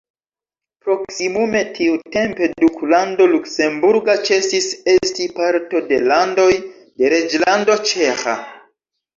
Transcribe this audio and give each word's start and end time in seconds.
Proksimume 0.85 1.59
tiutempe 1.75 2.47
Duklando 2.63 3.27
luksemburga 3.33 4.15
ĉesis 4.31 4.71
esti 4.95 5.29
parto 5.41 5.83
de 5.93 6.03
landoj 6.09 6.49
de 6.63 7.13
Reĝlando 7.17 7.79
ĉeĥa. 7.93 8.39